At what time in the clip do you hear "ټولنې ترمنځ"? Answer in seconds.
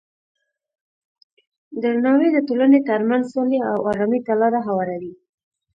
2.47-3.23